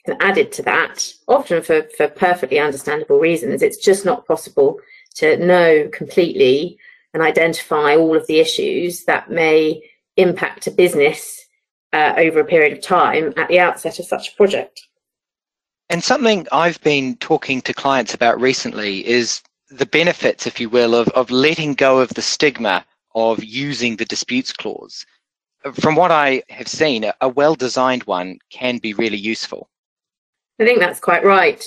and 0.06 0.22
added 0.22 0.52
to 0.54 0.64
that, 0.64 1.14
often 1.28 1.62
for, 1.62 1.84
for 1.98 2.08
perfectly 2.08 2.60
understandable 2.60 3.20
reasons, 3.20 3.62
it's 3.62 3.78
just 3.78 4.06
not 4.06 4.26
possible 4.26 4.80
to 5.16 5.38
know 5.38 5.90
completely 5.92 6.78
and 7.14 7.22
identify 7.22 7.96
all 7.96 8.16
of 8.16 8.26
the 8.28 8.40
issues 8.40 9.04
that 9.06 9.30
may 9.30 9.84
impact 10.18 10.68
a 10.68 10.72
business 10.72 11.39
uh, 11.94 12.14
over 12.18 12.40
a 12.40 12.46
period 12.46 12.74
of 12.74 12.82
time 12.82 13.34
at 13.38 13.48
the 13.48 13.60
outset 13.60 14.00
of 14.00 14.06
such 14.06 14.30
a 14.30 14.36
project. 14.36 14.82
And 15.90 16.04
something 16.04 16.48
I've 16.52 16.80
been 16.82 17.16
talking 17.18 17.62
to 17.62 17.74
clients 17.74 18.14
about 18.14 18.40
recently 18.40 19.08
is 19.08 19.42
the 19.70 19.88
benefits, 19.88 20.46
if 20.46 20.60
you 20.60 20.70
will, 20.70 20.94
of, 20.94 21.08
of 21.10 21.32
letting 21.32 21.74
go 21.74 22.00
of 22.00 22.10
the 22.10 22.22
stigma 22.22 22.86
of 23.16 23.44
using 23.44 23.96
the 23.96 24.06
disputes 24.06 24.54
clause. 24.54 25.06
From 25.74 25.96
what 25.96 26.12
I 26.12 26.44
have 26.50 26.68
seen, 26.68 27.12
a 27.22 27.30
well 27.30 27.56
designed 27.56 28.04
one 28.04 28.40
can 28.50 28.78
be 28.78 28.94
really 28.94 29.18
useful. 29.18 29.70
I 30.60 30.66
think 30.66 30.80
that's 30.80 31.00
quite 31.00 31.24
right. 31.24 31.64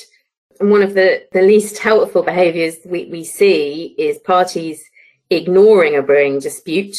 And 0.60 0.70
one 0.70 0.82
of 0.82 0.94
the, 0.94 1.26
the 1.32 1.42
least 1.42 1.78
helpful 1.78 2.22
behaviours 2.22 2.76
we, 2.86 3.06
we 3.06 3.24
see 3.24 3.94
is 3.98 4.18
parties 4.18 4.84
ignoring 5.30 5.96
a 5.96 6.02
brewing 6.02 6.38
dispute 6.38 6.96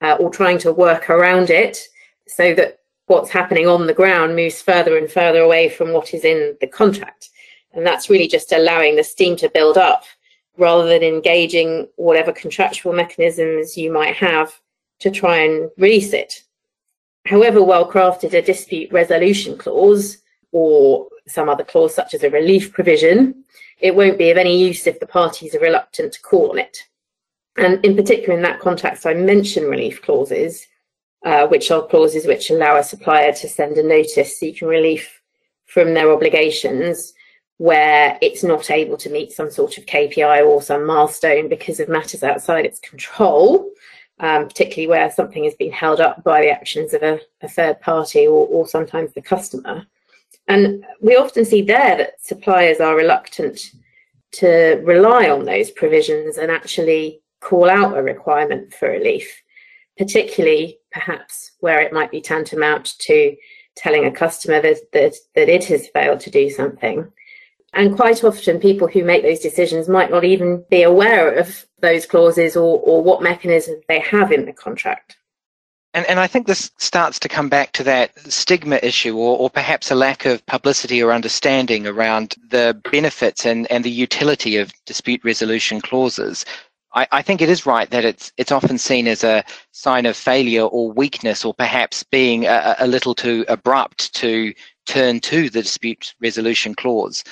uh, 0.00 0.16
or 0.18 0.30
trying 0.30 0.58
to 0.58 0.72
work 0.72 1.08
around 1.08 1.50
it 1.50 1.78
so 2.26 2.54
that 2.54 2.80
what's 3.06 3.30
happening 3.30 3.66
on 3.66 3.86
the 3.86 3.94
ground 3.94 4.34
moves 4.34 4.60
further 4.60 4.96
and 4.96 5.10
further 5.10 5.40
away 5.40 5.68
from 5.68 5.92
what 5.92 6.12
is 6.12 6.24
in 6.24 6.56
the 6.60 6.66
contract. 6.66 7.30
And 7.72 7.86
that's 7.86 8.10
really 8.10 8.28
just 8.28 8.52
allowing 8.52 8.96
the 8.96 9.04
steam 9.04 9.36
to 9.36 9.48
build 9.48 9.76
up 9.76 10.04
rather 10.56 10.88
than 10.88 11.02
engaging 11.02 11.88
whatever 11.96 12.32
contractual 12.32 12.92
mechanisms 12.92 13.76
you 13.76 13.92
might 13.92 14.16
have 14.16 14.58
to 15.00 15.10
try 15.10 15.38
and 15.38 15.70
release 15.76 16.12
it. 16.12 16.42
However 17.26 17.62
well 17.62 17.90
crafted 17.90 18.32
a 18.32 18.42
dispute 18.42 18.92
resolution 18.92 19.58
clause 19.58 20.18
or 20.52 21.08
some 21.26 21.48
other 21.48 21.64
clause, 21.64 21.94
such 21.94 22.14
as 22.14 22.22
a 22.22 22.30
relief 22.30 22.72
provision, 22.72 23.44
it 23.78 23.94
won't 23.94 24.18
be 24.18 24.30
of 24.30 24.38
any 24.38 24.58
use 24.58 24.86
if 24.86 25.00
the 25.00 25.06
parties 25.06 25.54
are 25.54 25.60
reluctant 25.60 26.12
to 26.14 26.22
call 26.22 26.50
on 26.50 26.58
it. 26.58 26.78
And 27.58 27.84
in 27.84 27.96
particular, 27.96 28.34
in 28.34 28.42
that 28.42 28.60
context, 28.60 29.06
I 29.06 29.14
mention 29.14 29.64
relief 29.64 30.02
clauses, 30.02 30.66
uh, 31.26 31.46
which 31.48 31.72
are 31.72 31.84
clauses 31.84 32.24
which 32.24 32.50
allow 32.50 32.76
a 32.76 32.84
supplier 32.84 33.32
to 33.32 33.48
send 33.48 33.76
a 33.76 33.82
notice 33.82 34.38
seeking 34.38 34.68
relief 34.68 35.20
from 35.64 35.92
their 35.92 36.12
obligations 36.12 37.12
where 37.58 38.16
it's 38.22 38.44
not 38.44 38.70
able 38.70 38.96
to 38.96 39.10
meet 39.10 39.32
some 39.32 39.50
sort 39.50 39.76
of 39.76 39.86
KPI 39.86 40.46
or 40.46 40.62
some 40.62 40.86
milestone 40.86 41.48
because 41.48 41.80
of 41.80 41.88
matters 41.88 42.22
outside 42.22 42.64
its 42.64 42.78
control, 42.78 43.68
um, 44.20 44.46
particularly 44.46 44.86
where 44.86 45.10
something 45.10 45.42
has 45.42 45.54
been 45.56 45.72
held 45.72 46.00
up 46.00 46.22
by 46.22 46.42
the 46.42 46.50
actions 46.50 46.94
of 46.94 47.02
a, 47.02 47.18
a 47.42 47.48
third 47.48 47.80
party 47.80 48.28
or, 48.28 48.46
or 48.46 48.68
sometimes 48.68 49.12
the 49.12 49.20
customer. 49.20 49.84
And 50.46 50.84
we 51.00 51.16
often 51.16 51.44
see 51.44 51.62
there 51.62 51.96
that 51.96 52.24
suppliers 52.24 52.78
are 52.78 52.94
reluctant 52.94 53.72
to 54.32 54.80
rely 54.84 55.28
on 55.28 55.44
those 55.44 55.72
provisions 55.72 56.38
and 56.38 56.52
actually 56.52 57.20
call 57.40 57.68
out 57.68 57.98
a 57.98 58.02
requirement 58.02 58.72
for 58.74 58.90
relief, 58.90 59.42
particularly 59.98 60.78
perhaps 60.96 61.50
where 61.60 61.80
it 61.80 61.92
might 61.92 62.10
be 62.10 62.22
tantamount 62.22 62.98
to 62.98 63.36
telling 63.74 64.06
a 64.06 64.10
customer 64.10 64.62
that, 64.62 64.78
that, 64.94 65.14
that 65.34 65.50
it 65.50 65.64
has 65.66 65.88
failed 65.88 66.20
to 66.20 66.30
do 66.30 66.48
something. 66.48 67.06
And 67.74 67.94
quite 67.94 68.24
often, 68.24 68.58
people 68.58 68.88
who 68.88 69.04
make 69.04 69.22
those 69.22 69.40
decisions 69.40 69.88
might 69.88 70.10
not 70.10 70.24
even 70.24 70.64
be 70.70 70.82
aware 70.82 71.30
of 71.34 71.66
those 71.80 72.06
clauses 72.06 72.56
or, 72.56 72.80
or 72.80 73.02
what 73.02 73.22
mechanisms 73.22 73.84
they 73.88 74.00
have 74.00 74.32
in 74.32 74.46
the 74.46 74.54
contract. 74.54 75.18
And, 75.92 76.06
and 76.06 76.18
I 76.18 76.26
think 76.26 76.46
this 76.46 76.70
starts 76.78 77.18
to 77.20 77.28
come 77.28 77.50
back 77.50 77.72
to 77.72 77.84
that 77.84 78.18
stigma 78.32 78.80
issue 78.82 79.18
or, 79.18 79.36
or 79.36 79.50
perhaps 79.50 79.90
a 79.90 79.94
lack 79.94 80.24
of 80.24 80.44
publicity 80.46 81.02
or 81.02 81.12
understanding 81.12 81.86
around 81.86 82.36
the 82.50 82.80
benefits 82.90 83.44
and, 83.44 83.70
and 83.70 83.84
the 83.84 83.90
utility 83.90 84.56
of 84.56 84.72
dispute 84.86 85.22
resolution 85.24 85.82
clauses. 85.82 86.46
I, 86.96 87.06
I 87.12 87.22
think 87.22 87.42
it 87.42 87.50
is 87.50 87.66
right 87.66 87.88
that 87.90 88.04
it's 88.04 88.32
it's 88.36 88.50
often 88.50 88.78
seen 88.78 89.06
as 89.06 89.22
a 89.22 89.44
sign 89.70 90.06
of 90.06 90.16
failure 90.16 90.64
or 90.64 90.90
weakness 90.90 91.44
or 91.44 91.54
perhaps 91.54 92.02
being 92.02 92.46
a, 92.46 92.74
a 92.80 92.86
little 92.86 93.14
too 93.14 93.44
abrupt 93.48 94.14
to 94.14 94.52
turn 94.86 95.20
to 95.20 95.50
the 95.50 95.62
dispute 95.62 96.14
resolution 96.20 96.74
clause. 96.74 97.22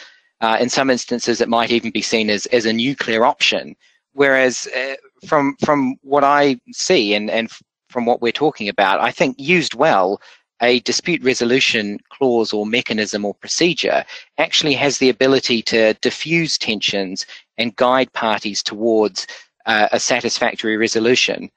Uh, 0.40 0.58
in 0.60 0.68
some 0.68 0.90
instances, 0.90 1.40
it 1.40 1.48
might 1.48 1.70
even 1.70 1.90
be 1.90 2.02
seen 2.02 2.28
as, 2.28 2.46
as 2.46 2.66
a 2.66 2.72
nuclear 2.72 3.24
option. 3.24 3.74
Whereas, 4.12 4.68
uh, 4.76 4.94
from 5.26 5.56
from 5.64 5.96
what 6.02 6.22
I 6.22 6.60
see 6.72 7.14
and, 7.14 7.30
and 7.30 7.50
from 7.88 8.04
what 8.04 8.20
we're 8.20 8.32
talking 8.32 8.68
about, 8.68 9.00
I 9.00 9.10
think 9.10 9.36
used 9.38 9.74
well, 9.74 10.20
a 10.60 10.80
dispute 10.80 11.22
resolution 11.22 11.98
clause 12.10 12.52
or 12.52 12.66
mechanism 12.66 13.24
or 13.24 13.34
procedure 13.34 14.04
actually 14.38 14.74
has 14.74 14.98
the 14.98 15.08
ability 15.08 15.62
to 15.62 15.94
diffuse 15.94 16.58
tensions 16.58 17.26
and 17.56 17.76
guide 17.76 18.12
parties 18.12 18.62
towards 18.62 19.26
uh, 19.66 19.88
a 19.92 20.00
satisfactory 20.00 20.76
resolution. 20.76 21.50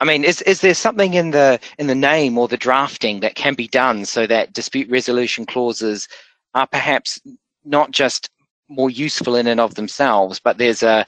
I 0.00 0.04
mean, 0.04 0.24
is, 0.24 0.42
is 0.42 0.60
there 0.60 0.74
something 0.74 1.14
in 1.14 1.32
the 1.32 1.58
in 1.78 1.88
the 1.88 1.94
name 1.94 2.38
or 2.38 2.46
the 2.46 2.56
drafting 2.56 3.20
that 3.20 3.34
can 3.34 3.54
be 3.54 3.66
done 3.66 4.04
so 4.04 4.26
that 4.26 4.52
dispute 4.52 4.88
resolution 4.88 5.44
clauses 5.44 6.08
are 6.54 6.66
perhaps 6.66 7.20
not 7.64 7.90
just 7.90 8.30
more 8.68 8.90
useful 8.90 9.34
in 9.34 9.46
and 9.46 9.60
of 9.60 9.74
themselves, 9.74 10.40
but 10.40 10.58
there's 10.58 10.82
a, 10.82 11.06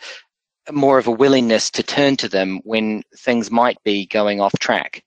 more 0.72 0.98
of 0.98 1.06
a 1.06 1.12
willingness 1.12 1.70
to 1.70 1.82
turn 1.82 2.16
to 2.16 2.28
them 2.28 2.60
when 2.64 3.02
things 3.16 3.50
might 3.50 3.82
be 3.84 4.06
going 4.06 4.40
off 4.40 4.52
track? 4.58 5.02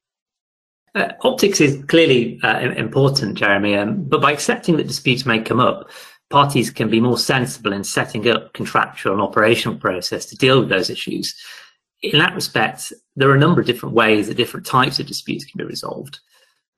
Uh, 0.95 1.11
optics 1.21 1.59
is 1.59 1.83
clearly 1.85 2.39
uh, 2.43 2.59
important, 2.77 3.35
Jeremy, 3.35 3.75
um, 3.75 4.03
but 4.03 4.21
by 4.21 4.31
accepting 4.31 4.77
that 4.77 4.87
disputes 4.87 5.25
may 5.25 5.39
come 5.39 5.59
up, 5.59 5.89
parties 6.33 6.71
can 6.71 6.89
be 6.89 6.99
more 6.99 7.19
sensible 7.19 7.73
in 7.73 7.83
setting 7.83 8.27
up 8.27 8.51
contractual 8.53 9.13
and 9.13 9.21
operational 9.21 9.77
process 9.77 10.25
to 10.25 10.35
deal 10.35 10.59
with 10.59 10.69
those 10.69 10.89
issues. 10.89 11.35
In 12.01 12.17
that 12.17 12.33
respect, 12.33 12.91
there 13.15 13.29
are 13.29 13.35
a 13.35 13.39
number 13.39 13.61
of 13.61 13.67
different 13.67 13.93
ways 13.93 14.27
that 14.27 14.37
different 14.37 14.65
types 14.65 14.99
of 14.99 15.05
disputes 15.05 15.45
can 15.45 15.59
be 15.59 15.63
resolved. 15.63 16.17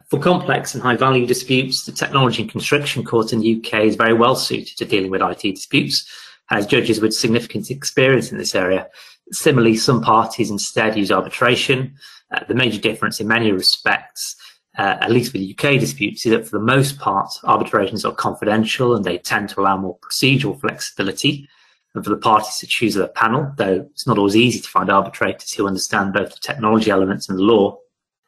For 0.09 0.19
complex 0.19 0.73
and 0.73 0.83
high 0.83 0.97
value 0.97 1.25
disputes, 1.25 1.85
the 1.85 1.93
Technology 1.93 2.41
and 2.41 2.51
Construction 2.51 3.05
Court 3.05 3.31
in 3.31 3.39
the 3.39 3.55
UK 3.55 3.85
is 3.85 3.95
very 3.95 4.13
well 4.13 4.35
suited 4.35 4.75
to 4.77 4.83
dealing 4.83 5.09
with 5.09 5.21
IT 5.21 5.55
disputes 5.55 6.05
as 6.51 6.67
judges 6.67 6.99
with 6.99 7.13
significant 7.13 7.71
experience 7.71 8.33
in 8.33 8.37
this 8.37 8.55
area. 8.55 8.89
Similarly, 9.31 9.77
some 9.77 10.01
parties 10.01 10.51
instead 10.51 10.97
use 10.97 11.13
arbitration. 11.13 11.95
Uh, 12.29 12.43
the 12.49 12.55
major 12.55 12.81
difference 12.81 13.21
in 13.21 13.27
many 13.27 13.53
respects, 13.53 14.35
uh, 14.77 14.97
at 14.99 15.11
least 15.11 15.33
with 15.33 15.41
the 15.41 15.55
UK 15.57 15.79
disputes, 15.79 16.25
is 16.25 16.31
that 16.31 16.45
for 16.45 16.57
the 16.57 16.65
most 16.65 16.99
part, 16.99 17.29
arbitrations 17.43 18.05
are 18.05 18.13
confidential 18.13 18.95
and 18.95 19.05
they 19.05 19.17
tend 19.17 19.49
to 19.49 19.61
allow 19.61 19.77
more 19.77 19.97
procedural 19.99 20.59
flexibility 20.59 21.47
and 21.93 22.03
for 22.03 22.09
the 22.09 22.17
parties 22.17 22.57
to 22.59 22.67
choose 22.67 22.93
their 22.93 23.07
panel, 23.07 23.51
though 23.55 23.87
it's 23.91 24.05
not 24.05 24.17
always 24.17 24.35
easy 24.35 24.59
to 24.59 24.69
find 24.69 24.89
arbitrators 24.89 25.53
who 25.53 25.65
understand 25.65 26.13
both 26.13 26.33
the 26.33 26.39
technology 26.41 26.91
elements 26.91 27.29
and 27.29 27.39
the 27.39 27.43
law. 27.43 27.77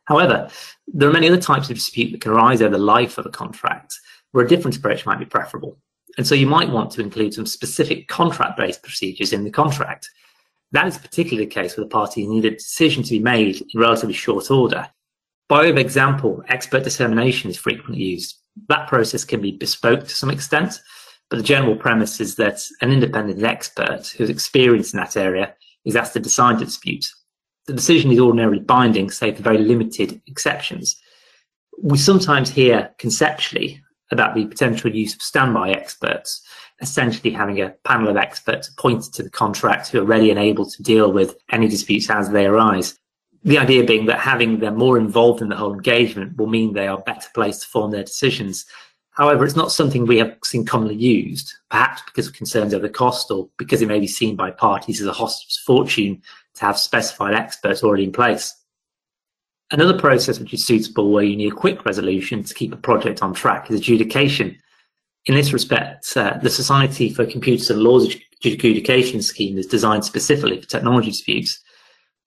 However, 0.05 0.49
there 0.87 1.09
are 1.09 1.13
many 1.13 1.27
other 1.27 1.41
types 1.41 1.69
of 1.69 1.75
dispute 1.75 2.11
that 2.11 2.21
can 2.21 2.31
arise 2.31 2.61
over 2.61 2.77
the 2.77 2.83
life 2.83 3.17
of 3.17 3.25
a 3.25 3.29
contract 3.29 3.99
where 4.31 4.45
a 4.45 4.47
different 4.47 4.77
approach 4.77 5.05
might 5.05 5.19
be 5.19 5.25
preferable. 5.25 5.77
And 6.17 6.25
so 6.25 6.33
you 6.33 6.47
might 6.47 6.69
want 6.69 6.91
to 6.91 7.01
include 7.01 7.33
some 7.33 7.45
specific 7.45 8.07
contract 8.07 8.57
based 8.57 8.81
procedures 8.81 9.33
in 9.33 9.43
the 9.43 9.51
contract. 9.51 10.09
That 10.71 10.87
is 10.87 10.97
particularly 10.97 11.45
the 11.45 11.53
case 11.53 11.77
a 11.77 11.85
party 11.85 12.23
who 12.23 12.33
need 12.33 12.45
a 12.45 12.51
decision 12.51 13.03
to 13.03 13.11
be 13.11 13.19
made 13.19 13.61
in 13.61 13.79
relatively 13.79 14.13
short 14.13 14.49
order. 14.49 14.89
By 15.49 15.61
way 15.61 15.69
of 15.69 15.77
example, 15.77 16.43
expert 16.49 16.83
determination 16.83 17.49
is 17.49 17.57
frequently 17.57 18.03
used. 18.03 18.35
That 18.67 18.87
process 18.87 19.23
can 19.23 19.41
be 19.41 19.51
bespoke 19.51 20.03
to 20.03 20.15
some 20.15 20.29
extent, 20.29 20.81
But 21.29 21.37
the 21.37 21.43
general 21.43 21.75
premise 21.75 22.21
is 22.21 22.35
that 22.35 22.65
an 22.81 22.91
independent 22.91 23.43
expert 23.43 24.07
who's 24.17 24.29
experienced 24.29 24.93
in 24.93 24.99
that 24.99 25.17
area 25.17 25.53
is 25.83 25.95
asked 25.95 26.13
to 26.13 26.19
decide 26.19 26.59
the 26.59 26.65
dispute. 26.65 27.05
The 27.65 27.73
decision 27.73 28.11
is 28.11 28.19
ordinarily 28.19 28.59
binding, 28.59 29.11
save 29.11 29.37
for 29.37 29.43
very 29.43 29.57
limited 29.57 30.21
exceptions. 30.25 30.95
We 31.81 31.97
sometimes 31.97 32.49
hear 32.49 32.91
conceptually 32.97 33.83
about 34.09 34.35
the 34.35 34.45
potential 34.45 34.89
use 34.89 35.13
of 35.13 35.21
standby 35.21 35.71
experts, 35.71 36.41
essentially 36.79 37.31
having 37.31 37.61
a 37.61 37.75
panel 37.83 38.07
of 38.07 38.15
experts 38.15 38.69
appointed 38.69 39.13
to 39.13 39.23
the 39.23 39.29
contract 39.29 39.89
who 39.89 39.99
are 39.99 40.05
ready 40.05 40.29
and 40.29 40.39
able 40.39 40.65
to 40.65 40.83
deal 40.83 41.11
with 41.11 41.35
any 41.51 41.67
disputes 41.67 42.09
as 42.09 42.29
they 42.29 42.45
arise. 42.45 42.97
The 43.47 43.57
idea 43.57 43.83
being 43.83 44.05
that 44.05 44.19
having 44.19 44.59
them 44.59 44.75
more 44.75 44.97
involved 44.97 45.41
in 45.41 45.49
the 45.49 45.55
whole 45.55 45.73
engagement 45.73 46.37
will 46.37 46.47
mean 46.47 46.73
they 46.73 46.87
are 46.87 46.99
better 46.99 47.27
placed 47.33 47.63
to 47.63 47.67
form 47.69 47.91
their 47.91 48.03
decisions 48.03 48.65
However, 49.17 49.45
it's 49.45 49.55
not 49.55 49.71
something 49.71 50.05
we 50.05 50.19
have 50.19 50.37
seen 50.43 50.63
commonly 50.63 50.93
used, 50.93 51.55
perhaps 51.71 52.03
because 52.05 52.27
of 52.27 52.33
concerns 52.33 52.71
over 52.71 52.87
cost 52.87 53.31
or 53.31 53.49
because 53.57 53.81
it 53.81 53.87
may 53.87 53.99
be 53.99 54.05
seen 54.05 54.35
by 54.35 54.51
parties 54.51 55.01
as 55.01 55.07
a 55.07 55.11
host's 55.11 55.57
fortune 55.57 56.21
to 56.53 56.61
have 56.61 56.77
specified 56.77 57.33
experts 57.33 57.83
already 57.83 58.03
in 58.03 58.11
place. 58.11 58.53
Another 59.71 59.97
process 59.97 60.39
which 60.39 60.53
is 60.53 60.63
suitable 60.63 61.11
where 61.11 61.23
you 61.23 61.35
need 61.35 61.51
a 61.51 61.55
quick 61.55 61.83
resolution 61.83 62.43
to 62.43 62.53
keep 62.53 62.71
a 62.71 62.77
project 62.77 63.23
on 63.23 63.33
track 63.33 63.71
is 63.71 63.79
adjudication. 63.79 64.55
In 65.25 65.33
this 65.33 65.51
respect, 65.51 66.15
uh, 66.15 66.37
the 66.43 66.49
Society 66.51 67.11
for 67.11 67.25
Computers 67.25 67.71
and 67.71 67.81
Law's 67.81 68.15
adjudication 68.45 69.23
scheme 69.23 69.57
is 69.57 69.65
designed 69.65 70.05
specifically 70.05 70.61
for 70.61 70.67
technology 70.67 71.09
disputes 71.09 71.59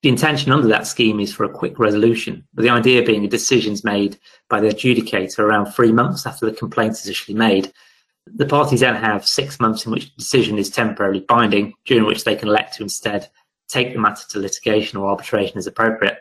the 0.03 0.09
intention 0.09 0.51
under 0.51 0.69
that 0.69 0.87
scheme 0.87 1.21
is 1.21 1.33
for 1.33 1.45
a 1.45 1.49
quick 1.49 1.79
resolution, 1.79 2.45
but 2.55 2.63
the 2.63 2.71
idea 2.71 3.03
being 3.03 3.25
a 3.25 3.29
decision 3.29 3.73
is 3.73 3.85
made 3.85 4.19
by 4.49 4.59
the 4.59 4.69
adjudicator 4.69 5.41
around 5.41 5.67
three 5.73 5.93
months 5.93 6.27
after 6.27 6.47
the 6.47 6.57
complaint 6.57 6.93
is 6.93 7.07
initially 7.07 7.37
made. 7.37 7.73
The 8.27 8.47
parties 8.47 8.81
then 8.81 8.95
have 8.95 9.27
six 9.27 9.61
months 9.61 9.85
in 9.85 9.93
which 9.93 10.07
the 10.07 10.17
decision 10.17 10.59
is 10.59 10.71
temporarily 10.71 11.21
binding, 11.21 11.75
during 11.85 12.07
which 12.07 12.25
they 12.25 12.37
can 12.37 12.49
elect 12.49 12.77
to 12.77 12.83
instead 12.83 13.29
take 13.69 13.93
the 13.93 14.01
matter 14.01 14.27
to 14.31 14.39
litigation 14.39 14.99
or 14.99 15.09
arbitration 15.09 15.59
as 15.59 15.67
appropriate. 15.67 16.19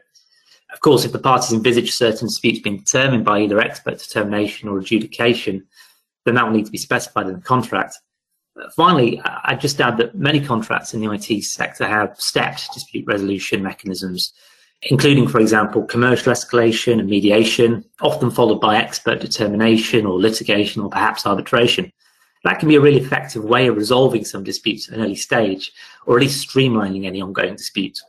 Of 0.73 0.81
course, 0.81 1.05
if 1.05 1.11
the 1.11 1.19
parties 1.19 1.53
envisage 1.53 1.91
certain 1.91 2.27
disputes 2.27 2.59
being 2.59 2.77
determined 2.77 3.25
by 3.25 3.39
either 3.39 3.59
expert 3.59 3.97
determination 3.97 4.69
or 4.69 4.77
adjudication, 4.77 5.65
then 6.25 6.35
that 6.35 6.45
will 6.45 6.53
need 6.53 6.65
to 6.65 6.71
be 6.71 6.77
specified 6.77 7.27
in 7.27 7.33
the 7.33 7.41
contract. 7.41 7.97
Finally, 8.75 9.21
I'd 9.23 9.61
just 9.61 9.79
add 9.79 9.97
that 9.97 10.15
many 10.15 10.39
contracts 10.39 10.93
in 10.93 11.01
the 11.01 11.11
IT 11.11 11.43
sector 11.43 11.87
have 11.87 12.15
stepped 12.19 12.73
dispute 12.73 13.05
resolution 13.07 13.63
mechanisms, 13.63 14.33
including, 14.83 15.27
for 15.27 15.39
example, 15.39 15.83
commercial 15.83 16.33
escalation 16.33 16.99
and 16.99 17.09
mediation, 17.09 17.83
often 18.01 18.31
followed 18.31 18.61
by 18.61 18.77
expert 18.77 19.19
determination 19.19 20.05
or 20.05 20.19
litigation 20.19 20.81
or 20.81 20.89
perhaps 20.89 21.25
arbitration. 21.25 21.91
That 22.43 22.59
can 22.59 22.69
be 22.69 22.75
a 22.75 22.81
really 22.81 23.01
effective 23.01 23.43
way 23.43 23.67
of 23.67 23.75
resolving 23.75 24.23
some 24.23 24.43
disputes 24.43 24.87
at 24.87 24.95
an 24.95 25.03
early 25.03 25.15
stage, 25.15 25.71
or 26.05 26.17
at 26.17 26.21
least 26.21 26.47
streamlining 26.47 27.05
any 27.05 27.21
ongoing 27.21 27.55
dispute. 27.55 27.99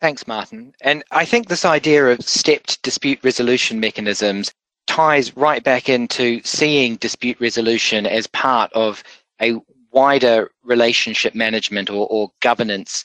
Thanks, 0.00 0.26
Martin. 0.26 0.72
And 0.80 1.04
I 1.10 1.24
think 1.24 1.48
this 1.48 1.64
idea 1.64 2.06
of 2.06 2.22
stepped 2.22 2.80
dispute 2.82 3.18
resolution 3.22 3.80
mechanisms 3.80 4.52
ties 4.86 5.36
right 5.36 5.62
back 5.62 5.88
into 5.88 6.40
seeing 6.44 6.96
dispute 6.96 7.38
resolution 7.40 8.06
as 8.06 8.26
part 8.28 8.72
of 8.72 9.02
a 9.40 9.58
wider 9.90 10.50
relationship 10.62 11.34
management 11.34 11.90
or, 11.90 12.06
or 12.10 12.30
governance 12.40 13.04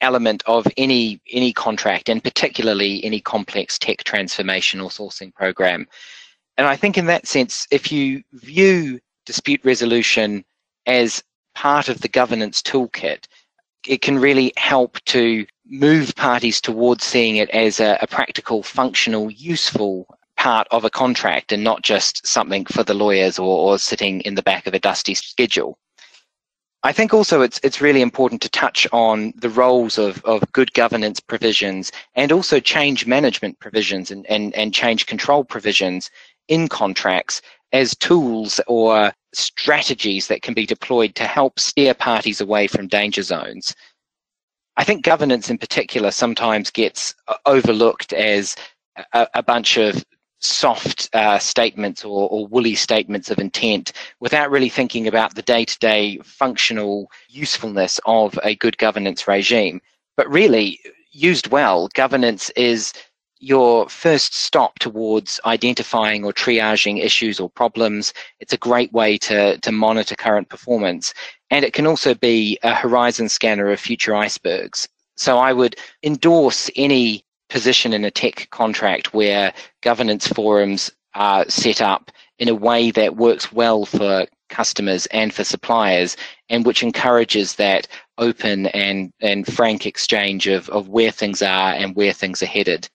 element 0.00 0.42
of 0.46 0.66
any 0.76 1.20
any 1.32 1.52
contract 1.52 2.08
and 2.08 2.22
particularly 2.22 3.04
any 3.04 3.20
complex 3.20 3.78
tech 3.78 4.04
transformation 4.04 4.80
or 4.80 4.90
sourcing 4.90 5.34
program. 5.34 5.86
And 6.56 6.66
i 6.66 6.76
think 6.76 6.98
in 6.98 7.06
that 7.06 7.26
sense 7.26 7.66
if 7.70 7.90
you 7.90 8.22
view 8.32 9.00
dispute 9.26 9.60
resolution 9.64 10.44
as 10.86 11.22
part 11.54 11.88
of 11.88 12.00
the 12.00 12.08
governance 12.08 12.62
toolkit 12.62 13.26
it 13.86 14.02
can 14.02 14.18
really 14.18 14.52
help 14.56 14.98
to 15.04 15.46
move 15.66 16.14
parties 16.16 16.60
towards 16.60 17.04
seeing 17.04 17.36
it 17.36 17.50
as 17.50 17.80
a, 17.80 17.98
a 18.00 18.06
practical 18.06 18.62
functional 18.62 19.30
useful 19.30 20.06
part 20.38 20.68
of 20.70 20.84
a 20.84 20.90
contract 20.90 21.52
and 21.52 21.62
not 21.62 21.82
just 21.82 22.26
something 22.26 22.64
for 22.64 22.84
the 22.84 22.94
lawyers 22.94 23.38
or, 23.38 23.72
or 23.72 23.78
sitting 23.78 24.20
in 24.20 24.36
the 24.36 24.42
back 24.42 24.66
of 24.66 24.72
a 24.72 24.78
dusty 24.78 25.14
schedule. 25.14 25.76
I 26.84 26.92
think 26.92 27.12
also 27.12 27.42
it's 27.42 27.58
it's 27.64 27.80
really 27.80 28.02
important 28.02 28.40
to 28.42 28.48
touch 28.48 28.86
on 28.92 29.32
the 29.36 29.50
roles 29.50 29.98
of, 29.98 30.24
of 30.24 30.50
good 30.52 30.72
governance 30.74 31.18
provisions 31.18 31.90
and 32.14 32.30
also 32.30 32.60
change 32.60 33.04
management 33.04 33.58
provisions 33.58 34.12
and, 34.12 34.24
and, 34.26 34.54
and 34.54 34.72
change 34.72 35.06
control 35.06 35.42
provisions 35.42 36.08
in 36.46 36.68
contracts 36.68 37.42
as 37.72 37.96
tools 37.96 38.60
or 38.68 39.12
strategies 39.34 40.28
that 40.28 40.42
can 40.42 40.54
be 40.54 40.64
deployed 40.64 41.16
to 41.16 41.24
help 41.24 41.58
steer 41.58 41.94
parties 41.94 42.40
away 42.40 42.68
from 42.68 42.86
danger 42.86 43.22
zones. 43.22 43.74
I 44.76 44.84
think 44.84 45.04
governance 45.04 45.50
in 45.50 45.58
particular 45.58 46.12
sometimes 46.12 46.70
gets 46.70 47.12
overlooked 47.44 48.12
as 48.12 48.54
a, 49.12 49.26
a 49.34 49.42
bunch 49.42 49.76
of 49.76 50.04
soft 50.40 51.08
uh, 51.14 51.38
statements 51.38 52.04
or, 52.04 52.28
or, 52.28 52.46
woolly 52.46 52.74
statements 52.74 53.30
of 53.30 53.38
intent 53.38 53.92
without 54.20 54.50
really 54.50 54.68
thinking 54.68 55.08
about 55.08 55.34
the 55.34 55.42
day 55.42 55.64
to 55.64 55.78
day 55.80 56.18
functional 56.22 57.10
usefulness 57.28 57.98
of 58.06 58.38
a 58.44 58.54
good 58.56 58.78
governance 58.78 59.26
regime. 59.26 59.80
But 60.16 60.30
really, 60.30 60.78
used 61.10 61.48
well, 61.48 61.88
governance 61.94 62.50
is 62.50 62.92
your 63.40 63.88
first 63.88 64.34
stop 64.34 64.78
towards 64.78 65.40
identifying 65.44 66.24
or 66.24 66.32
triaging 66.32 67.02
issues 67.02 67.38
or 67.38 67.48
problems. 67.48 68.12
It's 68.40 68.52
a 68.52 68.58
great 68.58 68.92
way 68.92 69.16
to, 69.18 69.58
to 69.58 69.72
monitor 69.72 70.16
current 70.16 70.48
performance. 70.48 71.14
And 71.50 71.64
it 71.64 71.72
can 71.72 71.86
also 71.86 72.14
be 72.14 72.58
a 72.62 72.74
horizon 72.74 73.28
scanner 73.28 73.70
of 73.70 73.80
future 73.80 74.14
icebergs. 74.14 74.88
So 75.16 75.38
I 75.38 75.52
would 75.52 75.76
endorse 76.02 76.70
any 76.76 77.24
position 77.48 77.92
in 77.92 78.04
a 78.04 78.10
tech 78.10 78.48
contract 78.50 79.14
where 79.14 79.52
governance 79.82 80.26
forums 80.26 80.90
are 81.14 81.48
set 81.48 81.80
up 81.80 82.10
in 82.38 82.48
a 82.48 82.54
way 82.54 82.90
that 82.90 83.16
works 83.16 83.52
well 83.52 83.84
for 83.84 84.26
customers 84.48 85.06
and 85.06 85.34
for 85.34 85.44
suppliers 85.44 86.16
and 86.48 86.64
which 86.64 86.82
encourages 86.82 87.56
that 87.56 87.86
open 88.18 88.66
and, 88.68 89.12
and 89.20 89.46
frank 89.46 89.86
exchange 89.86 90.46
of, 90.46 90.68
of 90.70 90.88
where 90.88 91.10
things 91.10 91.42
are 91.42 91.72
and 91.72 91.94
where 91.94 92.12
things 92.12 92.42
are 92.42 92.46
headed. 92.46 92.88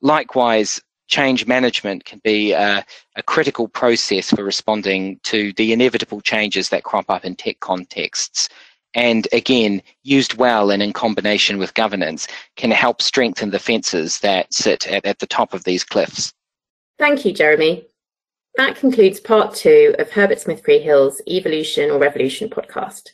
Likewise, 0.00 0.80
change 1.08 1.46
management 1.46 2.04
can 2.04 2.20
be 2.24 2.52
a, 2.52 2.84
a, 3.16 3.22
critical 3.22 3.68
process 3.68 4.30
for 4.30 4.42
responding 4.42 5.20
to 5.22 5.52
the 5.52 5.72
inevitable 5.72 6.20
changes 6.20 6.68
that 6.68 6.82
crop 6.82 7.08
up 7.08 7.24
in 7.24 7.36
tech 7.36 7.60
contexts 7.60 8.48
and 8.96 9.28
again, 9.32 9.82
used 10.02 10.34
well 10.34 10.70
and 10.70 10.82
in 10.82 10.92
combination 10.92 11.58
with 11.58 11.74
governance, 11.74 12.26
can 12.56 12.70
help 12.70 13.02
strengthen 13.02 13.50
the 13.50 13.58
fences 13.58 14.18
that 14.20 14.52
sit 14.52 14.88
at, 14.88 15.04
at 15.04 15.18
the 15.18 15.26
top 15.26 15.52
of 15.54 15.62
these 15.64 15.84
cliffs. 15.84 16.32
Thank 16.98 17.26
you, 17.26 17.32
Jeremy. 17.32 17.86
That 18.56 18.76
concludes 18.76 19.20
part 19.20 19.54
two 19.54 19.94
of 19.98 20.10
Herbert 20.10 20.40
Smith 20.40 20.62
Freehills' 20.62 21.20
Evolution 21.28 21.90
or 21.90 21.98
Revolution 21.98 22.48
podcast. 22.48 23.10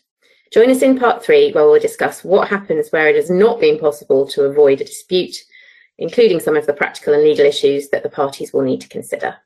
Join 0.53 0.71
us 0.71 0.83
in 0.83 0.97
part 0.97 1.25
three, 1.25 1.51
where 1.51 1.64
we'll 1.64 1.81
discuss 1.81 2.23
what 2.23 2.47
happens 2.47 2.90
where 2.90 3.09
it 3.09 3.16
has 3.16 3.29
not 3.29 3.59
been 3.59 3.79
possible 3.79 4.25
to 4.29 4.45
avoid 4.45 4.81
a 4.81 4.85
dispute, 4.85 5.37
including 5.99 6.38
some 6.38 6.57
of 6.57 6.66
the 6.66 6.73
practical 6.73 7.12
and 7.12 7.25
legal 7.25 7.45
issues 7.45 7.88
that 7.88 8.05
the 8.05 8.09
parties 8.09 8.53
will 8.53 8.62
need 8.62 8.81
to 8.83 8.88
consider. 8.88 9.37